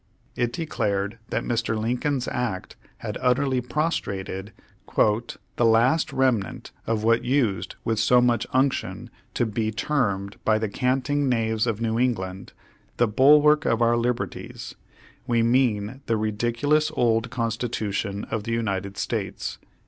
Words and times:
It 0.35 0.51
declared 0.51 1.19
that 1.29 1.43
Mr. 1.43 1.77
Lincoln's 1.79 2.27
act 2.27 2.75
had 2.97 3.19
utterly 3.21 3.61
prostrated 3.61 4.51
"the 4.95 5.63
last 5.63 6.11
remnant 6.11 6.71
of 6.87 7.03
what 7.03 7.23
used 7.23 7.75
with 7.85 7.99
so 7.99 8.19
much 8.19 8.47
unction 8.51 9.11
to 9.35 9.45
be 9.45 9.69
termed 9.71 10.37
by 10.43 10.57
the 10.57 10.69
canting 10.69 11.29
knaves 11.29 11.67
of 11.67 11.81
New 11.81 11.99
England, 11.99 12.53
'the 12.97 13.09
bulwark 13.09 13.65
of 13.65 13.79
our 13.83 13.95
liber 13.95 14.25
Page 14.25 14.41
One 14.47 14.47
Hundred 14.47 14.53
three 14.53 14.53
ties'— 14.53 14.75
we 15.27 15.43
mean 15.43 16.01
the 16.07 16.17
ridiculous 16.17 16.91
old 16.95 17.29
Constitution 17.29 18.23
of 18.31 18.41
the 18.41 18.53
United 18.53 18.97
States." 18.97 19.59